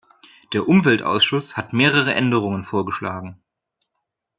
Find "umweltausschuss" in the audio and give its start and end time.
0.67-1.55